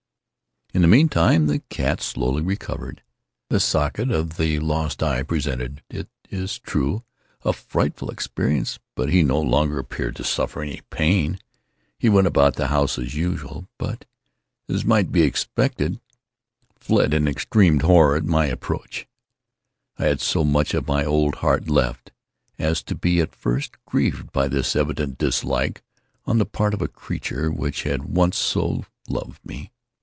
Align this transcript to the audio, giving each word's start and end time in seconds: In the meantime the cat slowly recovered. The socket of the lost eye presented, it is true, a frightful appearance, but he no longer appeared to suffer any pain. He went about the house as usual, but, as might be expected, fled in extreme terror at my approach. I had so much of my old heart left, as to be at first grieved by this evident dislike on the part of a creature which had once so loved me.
In 0.73 0.83
the 0.83 0.87
meantime 0.87 1.47
the 1.47 1.59
cat 1.67 1.99
slowly 2.01 2.41
recovered. 2.41 3.03
The 3.49 3.59
socket 3.59 4.09
of 4.09 4.37
the 4.37 4.57
lost 4.59 5.03
eye 5.03 5.21
presented, 5.21 5.83
it 5.89 6.07
is 6.29 6.59
true, 6.59 7.03
a 7.43 7.51
frightful 7.51 8.09
appearance, 8.09 8.79
but 8.95 9.09
he 9.09 9.21
no 9.21 9.41
longer 9.41 9.77
appeared 9.79 10.15
to 10.15 10.23
suffer 10.23 10.61
any 10.61 10.79
pain. 10.89 11.39
He 11.99 12.07
went 12.07 12.25
about 12.25 12.55
the 12.55 12.67
house 12.67 12.97
as 12.97 13.15
usual, 13.15 13.67
but, 13.77 14.05
as 14.69 14.85
might 14.85 15.11
be 15.11 15.23
expected, 15.23 15.99
fled 16.79 17.13
in 17.13 17.27
extreme 17.27 17.77
terror 17.79 18.15
at 18.15 18.23
my 18.23 18.45
approach. 18.45 19.07
I 19.99 20.05
had 20.05 20.21
so 20.21 20.45
much 20.45 20.73
of 20.73 20.87
my 20.87 21.03
old 21.03 21.35
heart 21.35 21.69
left, 21.69 22.13
as 22.57 22.81
to 22.83 22.95
be 22.95 23.19
at 23.19 23.35
first 23.35 23.75
grieved 23.83 24.31
by 24.31 24.47
this 24.47 24.73
evident 24.77 25.17
dislike 25.17 25.83
on 26.23 26.37
the 26.37 26.45
part 26.45 26.73
of 26.73 26.81
a 26.81 26.87
creature 26.87 27.51
which 27.51 27.83
had 27.83 28.05
once 28.05 28.37
so 28.37 28.85
loved 29.09 29.45
me. 29.45 29.73